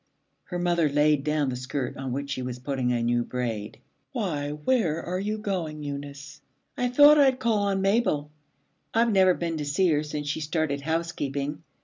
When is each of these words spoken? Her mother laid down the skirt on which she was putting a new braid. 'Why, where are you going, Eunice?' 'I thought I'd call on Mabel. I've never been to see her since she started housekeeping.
Her 0.45 0.57
mother 0.57 0.89
laid 0.89 1.23
down 1.23 1.49
the 1.49 1.55
skirt 1.55 1.95
on 1.95 2.11
which 2.11 2.31
she 2.31 2.41
was 2.41 2.57
putting 2.57 2.91
a 2.91 3.03
new 3.03 3.23
braid. 3.23 3.77
'Why, 4.13 4.49
where 4.49 4.99
are 5.03 5.19
you 5.19 5.37
going, 5.37 5.83
Eunice?' 5.83 6.41
'I 6.75 6.89
thought 6.89 7.19
I'd 7.19 7.37
call 7.37 7.59
on 7.59 7.83
Mabel. 7.83 8.31
I've 8.95 9.11
never 9.11 9.35
been 9.35 9.57
to 9.57 9.63
see 9.65 9.89
her 9.89 10.01
since 10.01 10.27
she 10.27 10.41
started 10.41 10.81
housekeeping. 10.81 11.61